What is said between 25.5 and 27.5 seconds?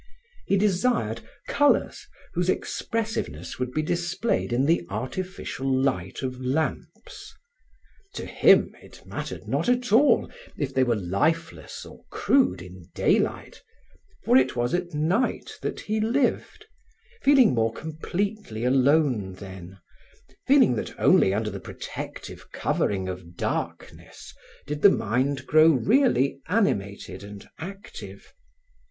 really animated and